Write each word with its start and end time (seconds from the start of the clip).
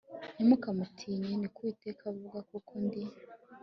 ntimukamutinye 0.33 1.31
ni 1.37 1.47
ko 1.53 1.57
Uwiteka 1.61 2.03
avuga 2.11 2.39
kuko 2.49 2.71
ndi 2.83 3.01